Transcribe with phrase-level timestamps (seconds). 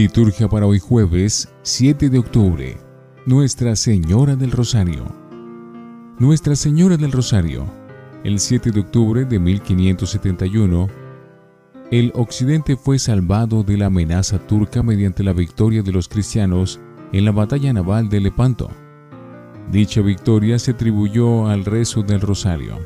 [0.00, 2.78] Liturgia para hoy jueves 7 de octubre.
[3.26, 5.04] Nuestra Señora del Rosario.
[6.18, 7.66] Nuestra Señora del Rosario.
[8.24, 10.88] El 7 de octubre de 1571,
[11.90, 16.80] el occidente fue salvado de la amenaza turca mediante la victoria de los cristianos
[17.12, 18.70] en la batalla naval de Lepanto.
[19.70, 22.78] Dicha victoria se atribuyó al rezo del Rosario.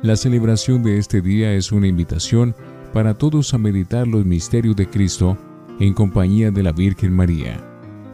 [0.00, 2.56] La celebración de este día es una invitación
[2.94, 5.36] para todos a meditar los misterios de Cristo
[5.80, 7.60] en compañía de la Virgen María,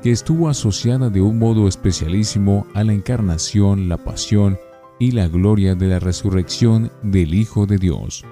[0.03, 4.59] que estuvo asociada de un modo especialísimo a la encarnación, la pasión
[4.99, 8.25] y la gloria de la resurrección del Hijo de Dios.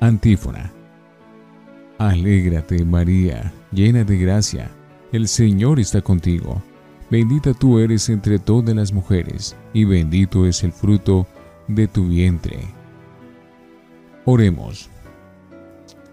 [0.00, 0.73] Antífona.
[2.08, 4.70] Alégrate María llena de gracia,
[5.10, 6.62] el Señor está contigo.
[7.10, 11.26] Bendita tú eres entre todas las mujeres, y bendito es el fruto
[11.66, 12.58] de tu vientre.
[14.26, 14.90] Oremos.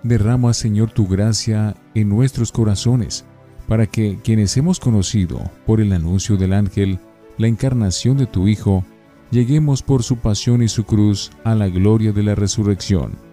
[0.02, 3.25] Derrama, Señor, tu gracia en nuestros corazones,
[3.67, 7.00] para que quienes hemos conocido por el anuncio del ángel
[7.38, 8.86] la encarnación de tu Hijo,
[9.30, 13.31] lleguemos por su pasión y su cruz a la gloria de la resurrección.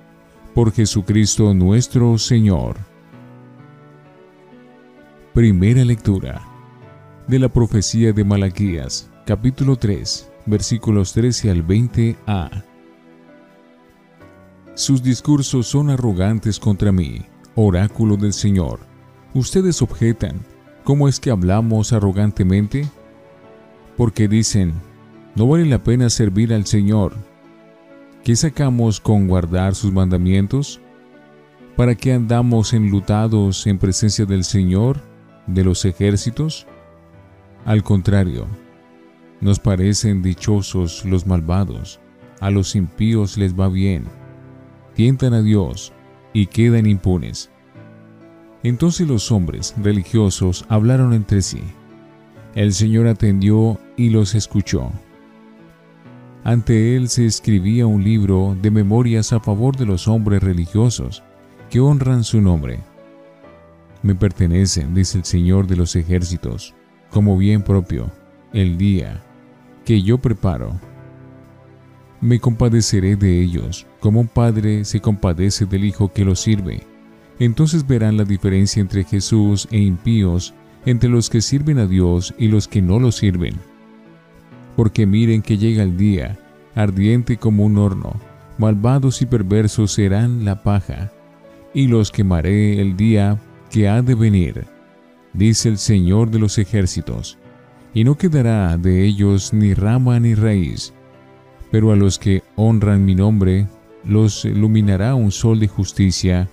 [0.58, 2.78] Por Jesucristo nuestro Señor.
[5.32, 6.42] Primera lectura
[7.28, 12.64] de la profecía de Malaquías, capítulo 3, versículos 13 al 20a.
[14.74, 18.80] Sus discursos son arrogantes contra mí, oráculo del Señor.
[19.34, 20.40] Ustedes objetan,
[20.82, 22.84] ¿cómo es que hablamos arrogantemente?
[23.96, 24.72] Porque dicen,
[25.36, 27.27] no vale la pena servir al Señor.
[28.24, 30.80] ¿Qué sacamos con guardar sus mandamientos?
[31.76, 35.00] ¿Para qué andamos enlutados en presencia del Señor?
[35.48, 36.66] de los ejércitos?
[37.64, 38.46] Al contrario,
[39.40, 42.00] nos parecen dichosos los malvados,
[42.40, 44.04] a los impíos les va bien,
[44.94, 45.92] tientan a Dios
[46.32, 47.50] y quedan impunes.
[48.62, 51.62] Entonces los hombres religiosos hablaron entre sí.
[52.54, 54.90] El Señor atendió y los escuchó.
[56.44, 61.22] Ante él se escribía un libro de memorias a favor de los hombres religiosos
[61.70, 62.80] que honran su nombre
[64.02, 66.74] me pertenecen, dice el Señor de los ejércitos,
[67.10, 68.10] como bien propio,
[68.52, 69.22] el día
[69.84, 70.78] que yo preparo.
[72.20, 76.86] Me compadeceré de ellos, como un padre se compadece del hijo que lo sirve.
[77.38, 80.54] Entonces verán la diferencia entre Jesús e impíos,
[80.84, 83.54] entre los que sirven a Dios y los que no lo sirven.
[84.78, 86.38] Porque miren que llega el día,
[86.76, 88.12] ardiente como un horno,
[88.58, 91.10] malvados y perversos serán la paja,
[91.74, 93.40] y los quemaré el día
[93.72, 94.66] que ha de venir,
[95.32, 97.38] dice el Señor de los ejércitos,
[97.92, 100.94] y no quedará de ellos ni rama ni raíz,
[101.72, 103.66] pero a los que honran mi nombre
[104.04, 106.48] los iluminará un sol de justicia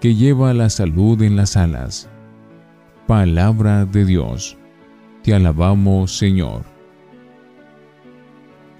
[0.00, 2.08] que lleva la salud en las alas.
[3.06, 4.56] Palabra de Dios.
[5.22, 6.75] Te alabamos, Señor.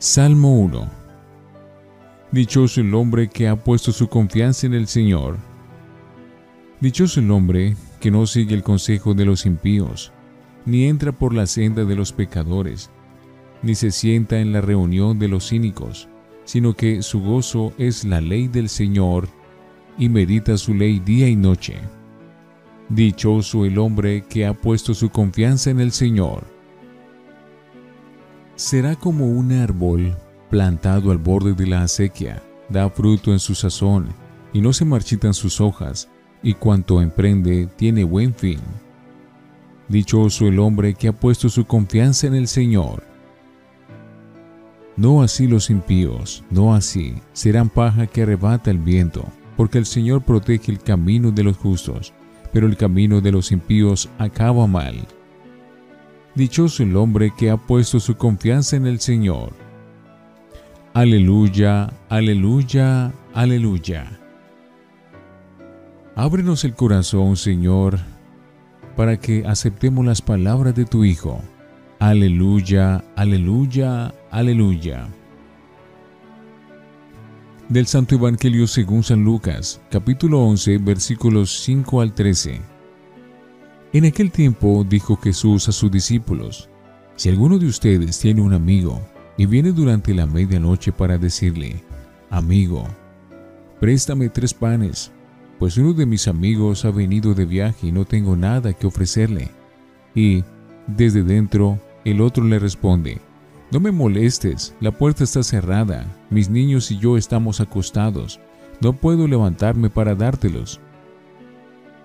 [0.08, 0.88] Salmo 1.
[2.30, 5.36] Dichoso el hombre que ha puesto su confianza en el Señor
[6.80, 10.12] Dichoso el hombre que no sigue el consejo de los impíos,
[10.64, 12.88] ni entra por la senda de los pecadores,
[13.62, 16.08] ni se sienta en la reunión de los cínicos,
[16.44, 19.28] sino que su gozo es la ley del Señor,
[19.98, 21.78] y medita su ley día y noche.
[22.90, 26.55] Dichoso el hombre que ha puesto su confianza en el Señor.
[28.56, 30.16] Será como un árbol
[30.48, 34.08] plantado al borde de la acequia, da fruto en su sazón,
[34.54, 36.08] y no se marchitan sus hojas,
[36.42, 38.60] y cuanto emprende tiene buen fin.
[39.88, 43.04] Dichoso el hombre que ha puesto su confianza en el Señor.
[44.96, 49.26] No así los impíos, no así, serán paja que arrebata el viento,
[49.58, 52.14] porque el Señor protege el camino de los justos,
[52.54, 55.06] pero el camino de los impíos acaba mal.
[56.36, 59.54] Dichoso el hombre que ha puesto su confianza en el Señor.
[60.92, 64.20] Aleluya, aleluya, aleluya.
[66.14, 67.98] Ábrenos el corazón, Señor,
[68.96, 71.40] para que aceptemos las palabras de tu Hijo.
[72.00, 75.08] Aleluya, aleluya, aleluya.
[77.70, 82.75] Del Santo Evangelio según San Lucas, capítulo 11, versículos 5 al 13.
[83.96, 86.68] En aquel tiempo dijo Jesús a sus discípulos,
[87.14, 89.00] Si alguno de ustedes tiene un amigo
[89.38, 91.82] y viene durante la medianoche para decirle,
[92.28, 92.86] Amigo,
[93.80, 95.12] préstame tres panes
[95.58, 99.48] pues uno de mis amigos ha venido de viaje y no tengo nada que ofrecerle.
[100.14, 100.44] Y,
[100.86, 103.18] desde dentro, el otro le responde,
[103.72, 108.40] no me molestes, la puerta está cerrada, mis niños y yo estamos acostados,
[108.82, 110.82] no puedo levantarme para dártelos.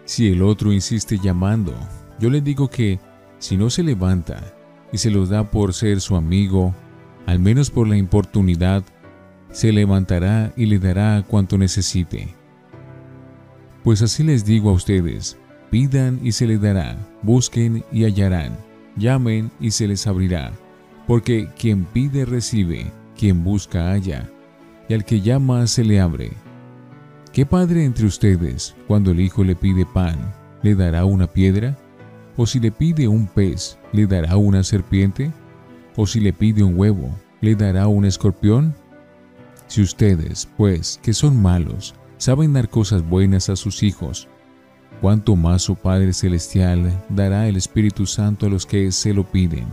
[0.05, 1.73] Si el otro insiste llamando,
[2.19, 2.99] yo le digo que,
[3.39, 4.43] si no se levanta
[4.91, 6.73] y se los da por ser su amigo,
[7.25, 8.83] al menos por la importunidad,
[9.51, 12.33] se levantará y le dará cuanto necesite.
[13.83, 15.37] Pues así les digo a ustedes,
[15.69, 18.57] pidan y se les dará, busquen y hallarán,
[18.95, 20.51] llamen y se les abrirá,
[21.07, 24.29] porque quien pide recibe, quien busca halla,
[24.87, 26.31] y al que llama se le abre.
[27.33, 30.33] ¿Qué padre entre ustedes, cuando el hijo le pide pan,
[30.63, 31.77] le dará una piedra?
[32.35, 35.31] ¿O si le pide un pez, le dará una serpiente?
[35.95, 38.75] ¿O si le pide un huevo, le dará un escorpión?
[39.67, 44.27] Si ustedes, pues, que son malos, saben dar cosas buenas a sus hijos,
[44.99, 49.67] cuánto más su Padre Celestial dará el Espíritu Santo a los que se lo piden.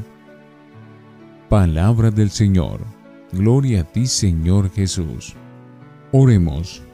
[1.49, 2.79] Palabra del Señor.
[3.33, 5.35] Gloria a ti, Señor Jesús.
[6.13, 6.85] Oremos.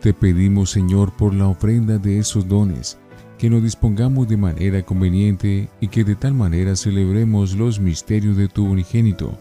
[0.00, 2.98] Te pedimos, Señor, por la ofrenda de esos dones,
[3.38, 8.48] que nos dispongamos de manera conveniente y que de tal manera celebremos los misterios de
[8.48, 9.38] tu unigénito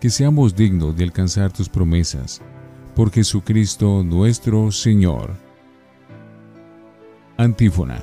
[0.00, 2.40] que seamos dignos de alcanzar tus promesas.
[2.94, 5.34] Por Jesucristo nuestro Señor.
[7.36, 8.02] Antífona.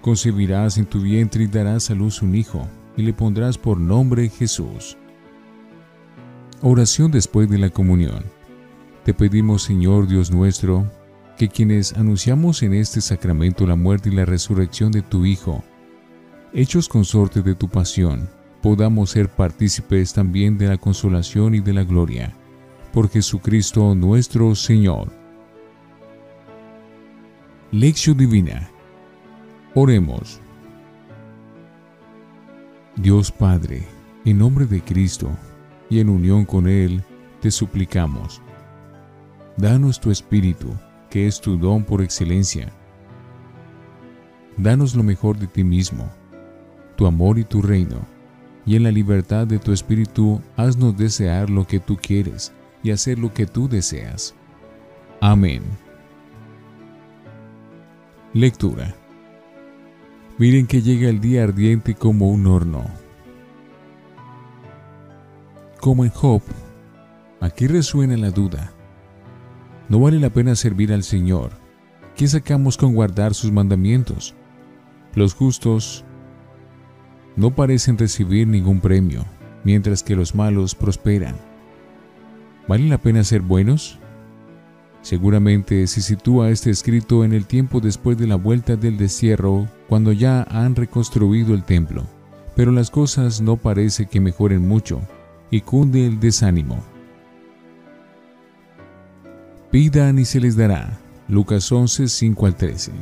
[0.00, 4.28] Concebirás en tu vientre y darás a luz un hijo, y le pondrás por nombre
[4.28, 4.96] Jesús.
[6.60, 8.22] Oración después de la comunión.
[9.04, 10.90] Te pedimos, Señor Dios nuestro,
[11.36, 15.62] que quienes anunciamos en este sacramento la muerte y la resurrección de tu Hijo,
[16.54, 18.30] hechos consorte de tu pasión,
[18.62, 22.34] podamos ser partícipes también de la consolación y de la gloria.
[22.94, 25.12] Por Jesucristo nuestro Señor.
[27.72, 28.70] Lección Divina.
[29.74, 30.40] Oremos.
[32.96, 33.86] Dios Padre,
[34.24, 35.28] en nombre de Cristo
[35.90, 37.02] y en unión con Él,
[37.42, 38.40] te suplicamos.
[39.56, 40.74] Danos tu Espíritu,
[41.10, 42.72] que es tu don por excelencia.
[44.56, 46.08] Danos lo mejor de ti mismo,
[46.96, 48.14] tu amor y tu reino
[48.66, 52.52] y en la libertad de tu espíritu haznos desear lo que tú quieres
[52.82, 54.34] y hacer lo que tú deseas.
[55.20, 55.62] Amén.
[58.32, 58.94] Lectura.
[60.38, 62.84] Miren que llega el día ardiente como un horno.
[65.80, 66.42] Como en Job,
[67.40, 68.73] aquí resuena la duda.
[69.94, 71.52] No vale la pena servir al Señor.
[72.16, 74.34] ¿Qué sacamos con guardar sus mandamientos?
[75.14, 76.04] Los justos
[77.36, 79.24] no parecen recibir ningún premio,
[79.62, 81.36] mientras que los malos prosperan.
[82.66, 84.00] ¿Vale la pena ser buenos?
[85.00, 90.10] Seguramente se sitúa este escrito en el tiempo después de la vuelta del destierro, cuando
[90.10, 92.04] ya han reconstruido el templo,
[92.56, 95.02] pero las cosas no parece que mejoren mucho,
[95.52, 96.82] y cunde el desánimo.
[99.74, 101.00] Pidan y se les dará.
[101.26, 102.92] Lucas 11, 5 al 13.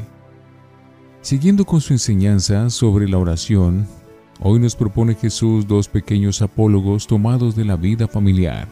[1.21, 3.87] Siguiendo con su enseñanza sobre la oración,
[4.41, 8.69] Hoy nos propone Jesús dos pequeños apólogos tomados de la vida familiar,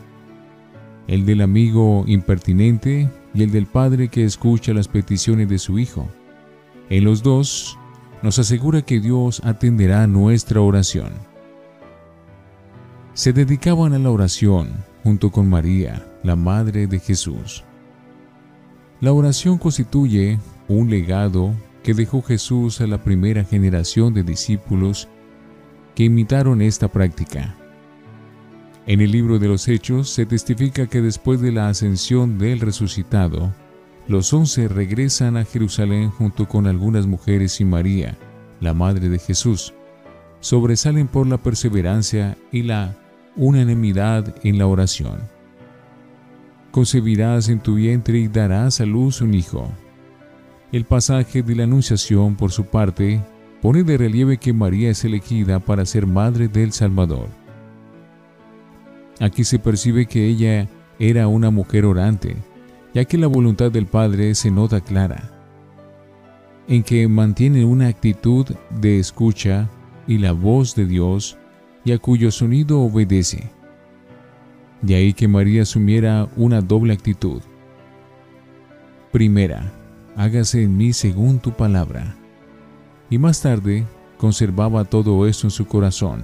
[1.08, 6.08] el del amigo impertinente y el del padre que escucha las peticiones de su hijo.
[6.88, 7.78] En los dos
[8.22, 11.12] nos asegura que Dios atenderá nuestra oración.
[13.12, 14.70] Se dedicaban a la oración
[15.04, 17.62] junto con María, la Madre de Jesús.
[19.00, 20.38] La oración constituye
[20.68, 25.08] un legado que dejó Jesús a la primera generación de discípulos
[25.94, 27.56] que imitaron esta práctica.
[28.86, 33.54] En el libro de los Hechos se testifica que después de la ascensión del resucitado,
[34.06, 38.18] los once regresan a Jerusalén junto con algunas mujeres y María,
[38.60, 39.72] la madre de Jesús.
[40.40, 42.96] Sobresalen por la perseverancia y la
[43.34, 45.39] unanimidad en la oración.
[46.70, 49.68] Concebirás en tu vientre y darás a luz un hijo.
[50.72, 53.20] El pasaje de la Anunciación, por su parte,
[53.60, 57.28] pone de relieve que María es elegida para ser madre del Salvador.
[59.18, 62.36] Aquí se percibe que ella era una mujer orante,
[62.94, 65.30] ya que la voluntad del Padre se nota clara,
[66.68, 68.46] en que mantiene una actitud
[68.80, 69.68] de escucha
[70.06, 71.36] y la voz de Dios
[71.84, 73.50] y a cuyo sonido obedece.
[74.82, 77.42] De ahí que María asumiera una doble actitud.
[79.12, 79.72] Primera,
[80.16, 82.16] hágase en mí según tu palabra
[83.10, 83.84] y más tarde
[84.16, 86.22] conservaba todo esto en su corazón.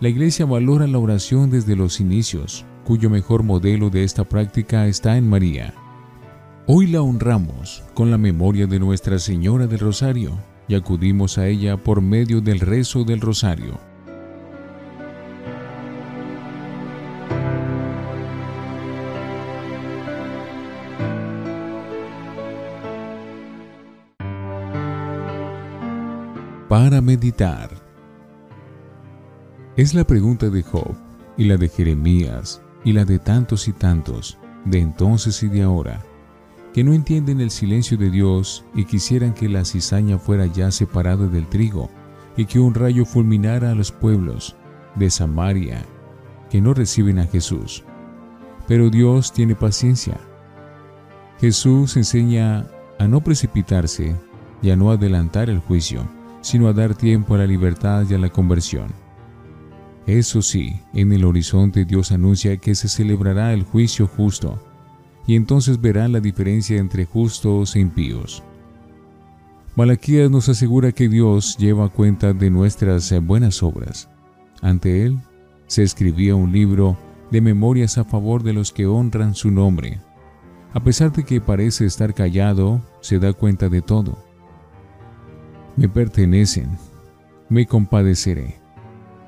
[0.00, 5.16] La Iglesia valora la oración desde los inicios, cuyo mejor modelo de esta práctica está
[5.16, 5.74] en María.
[6.66, 10.32] Hoy la honramos con la memoria de Nuestra Señora del Rosario
[10.66, 13.78] y acudimos a ella por medio del rezo del Rosario.
[26.74, 27.70] Para meditar.
[29.76, 30.96] Es la pregunta de Job
[31.36, 36.02] y la de Jeremías y la de tantos y tantos, de entonces y de ahora
[36.72, 41.28] que no entienden el silencio de Dios y quisieran que la cizaña fuera ya separada
[41.28, 41.90] del trigo
[42.36, 44.56] y que un rayo fulminara a los pueblos
[44.96, 45.80] de Samaria
[46.50, 47.84] que no reciben a Jesús.
[48.66, 50.18] Pero Dios tiene paciencia.
[51.40, 52.66] Jesús enseña
[52.98, 54.16] a no precipitarse
[54.60, 56.04] y a no adelantar el juicio,
[56.44, 58.88] sino a dar tiempo a la libertad y a la conversión.
[60.06, 64.62] Eso sí, en el horizonte Dios anuncia que se celebrará el juicio justo
[65.26, 68.42] y entonces verán la diferencia entre justos e impíos.
[69.74, 74.10] Malaquías nos asegura que Dios lleva cuenta de nuestras buenas obras.
[74.60, 75.18] Ante Él
[75.66, 76.98] se escribía un libro
[77.30, 79.98] de memorias a favor de los que honran su nombre.
[80.74, 84.33] A pesar de que parece estar callado, se da cuenta de todo.
[85.76, 86.70] Me pertenecen,
[87.48, 88.56] me compadeceré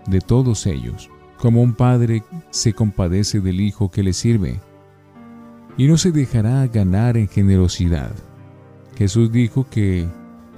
[0.06, 4.60] de todos ellos, como un padre se compadece del hijo que le sirve
[5.76, 8.12] y no se dejará ganar en generosidad.
[8.96, 10.06] Jesús dijo que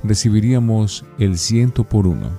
[0.05, 2.31] recibiríamos el ciento por uno.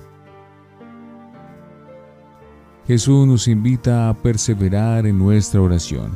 [2.86, 6.12] Jesús nos invita a perseverar en nuestra oración,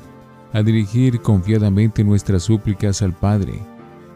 [0.52, 3.60] a dirigir confiadamente nuestras súplicas al Padre,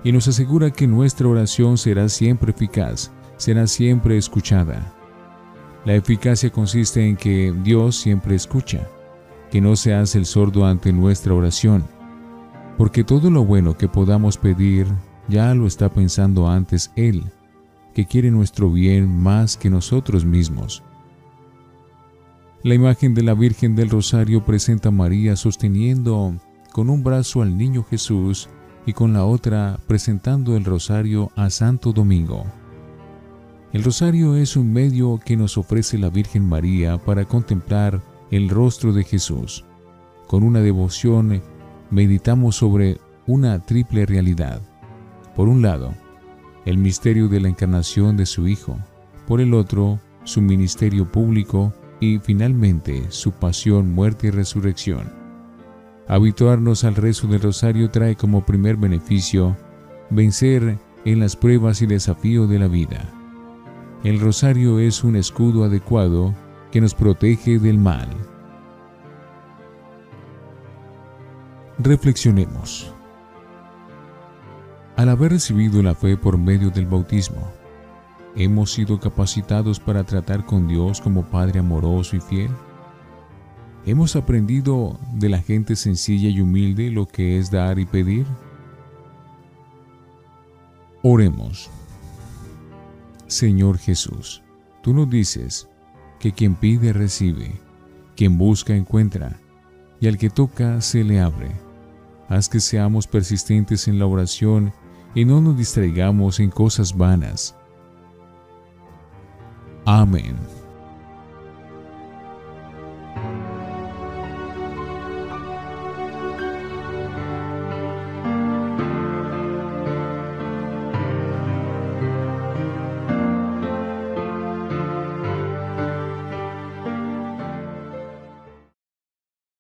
[0.05, 4.93] y nos asegura que nuestra oración será siempre eficaz, será siempre escuchada.
[5.85, 8.87] La eficacia consiste en que Dios siempre escucha,
[9.51, 11.85] que no se hace el sordo ante nuestra oración,
[12.77, 14.87] porque todo lo bueno que podamos pedir
[15.29, 17.25] ya lo está pensando antes Él,
[17.95, 20.83] que quiere nuestro bien más que nosotros mismos.
[22.63, 26.35] La imagen de la Virgen del Rosario presenta a María sosteniendo
[26.73, 28.49] con un brazo al niño Jesús
[28.87, 32.45] y con la otra presentando el rosario a Santo Domingo.
[33.73, 38.93] El rosario es un medio que nos ofrece la Virgen María para contemplar el rostro
[38.93, 39.65] de Jesús,
[40.27, 41.43] con una devoción
[41.91, 44.61] meditamos sobre una triple realidad.
[45.37, 45.93] Por un lado,
[46.65, 48.79] el misterio de la encarnación de su Hijo,
[49.27, 55.18] por el otro, su ministerio público y finalmente su pasión, muerte y resurrección.
[56.09, 59.55] Habituarnos al rezo del rosario trae como primer beneficio
[60.09, 63.05] vencer en las pruebas y desafíos de la vida.
[64.05, 66.35] El rosario es un escudo adecuado
[66.73, 68.09] que nos protege del mal.
[71.79, 72.95] Reflexionemos.
[74.97, 77.53] Al haber recibido la fe por medio del bautismo,
[78.35, 82.51] ¿hemos sido capacitados para tratar con Dios como Padre amoroso y fiel?
[83.89, 88.27] ¿Hemos aprendido de la gente sencilla y humilde lo que es dar y pedir?
[91.03, 91.71] Oremos.
[93.29, 94.43] Señor Jesús,
[94.83, 95.71] tú nos dices
[96.21, 97.59] que quien pide recibe,
[98.15, 99.41] quien busca encuentra,
[100.01, 101.51] y al que toca se le abre.
[102.29, 104.71] Haz que seamos persistentes en la oración
[105.15, 107.57] y no nos distraigamos en cosas vanas.
[109.87, 110.37] Amén.